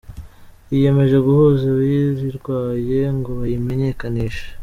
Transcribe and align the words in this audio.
yiyemeje 0.71 1.17
guhuza 1.25 1.63
abayirwaye 1.73 2.99
ngo 3.17 3.29
bayimenyekanishe 3.39 4.45